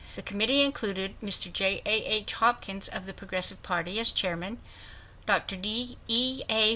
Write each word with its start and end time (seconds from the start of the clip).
The 0.15 0.23
committee 0.23 0.63
included 0.63 1.13
Mr. 1.21 1.53
J. 1.53 1.79
A. 1.85 2.05
H. 2.07 2.33
Hopkins 2.33 2.87
of 2.87 3.05
the 3.05 3.13
Progressive 3.13 3.61
Party, 3.61 3.99
as 3.99 4.11
chairman; 4.11 4.57
Dr. 5.27 5.59
E. 5.63 5.95
A. 6.49 6.69